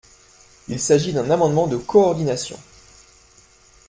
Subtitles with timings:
[0.67, 2.57] Il s’agit d’un amendement de coordination.